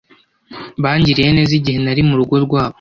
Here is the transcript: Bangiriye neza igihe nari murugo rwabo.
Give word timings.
Bangiriye 0.83 1.29
neza 1.37 1.51
igihe 1.59 1.77
nari 1.81 2.01
murugo 2.09 2.35
rwabo. 2.45 2.69